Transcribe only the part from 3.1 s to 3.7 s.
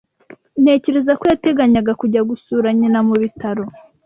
bitaro.